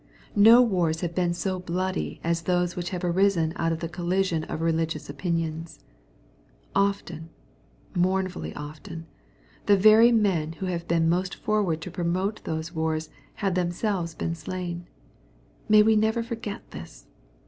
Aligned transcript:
CNo 0.35 0.65
wars 0.67 1.01
have 1.01 1.13
been 1.13 1.31
so 1.31 1.59
bloody 1.59 2.19
as 2.23 2.41
those 2.41 2.75
which 2.75 2.89
have 2.89 3.03
arisen 3.03 3.53
out 3.55 3.71
of 3.71 3.81
the 3.81 3.87
collision 3.87 4.43
of 4.45 4.59
religious 4.59 5.11
opinions* 5.11 5.83
Often, 6.73 7.29
mournfully 7.95 8.51
often, 8.55 9.05
the 9.67 9.77
very 9.77 10.11
men 10.11 10.53
who 10.53 10.65
have 10.65 10.87
been 10.87 11.07
most 11.07 11.35
forward 11.35 11.81
to 11.81 11.91
promote 11.91 12.43
those 12.45 12.73
wars, 12.73 13.11
have 13.45 13.53
themselves 13.53 14.15
been 14.15 14.31
^ 14.31 14.35
slain. 14.35 14.87
May 15.69 15.83
we 15.83 15.95
never 15.95 16.23
forget 16.23 16.71
this 16.71 17.05